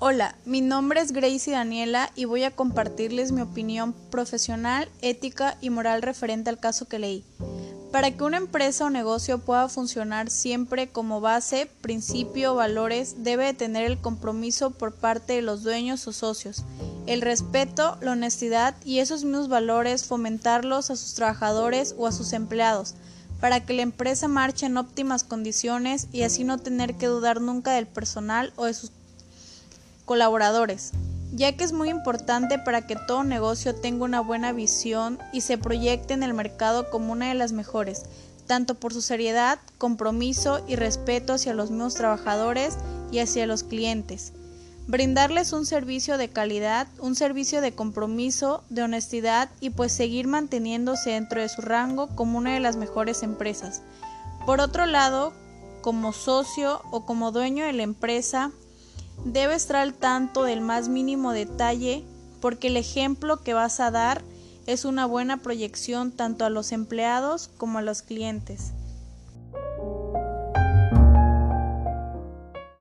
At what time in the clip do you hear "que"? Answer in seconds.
6.86-7.00, 8.12-8.22, 23.66-23.72, 26.94-27.06, 31.54-31.64, 32.86-32.96, 63.42-63.52